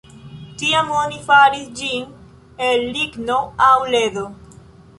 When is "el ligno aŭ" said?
2.71-3.73